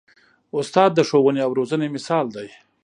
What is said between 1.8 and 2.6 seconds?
مثال دی.